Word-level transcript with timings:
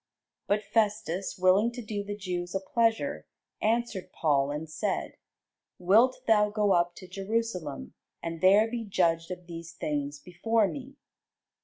But 0.47 0.63
Festus, 0.63 1.37
willing 1.37 1.71
to 1.73 1.81
do 1.83 2.03
the 2.03 2.17
Jews 2.17 2.55
a 2.55 2.59
pleasure, 2.59 3.27
answered 3.61 4.11
Paul, 4.11 4.49
and 4.49 4.67
said, 4.67 5.11
Wilt 5.77 6.21
thou 6.25 6.49
go 6.49 6.71
up 6.73 6.95
to 6.95 7.07
Jerusalem, 7.07 7.93
and 8.19 8.41
there 8.41 8.67
be 8.67 8.83
judged 8.83 9.29
of 9.29 9.45
these 9.45 9.73
things 9.73 10.19
before 10.19 10.67
me? 10.67 10.95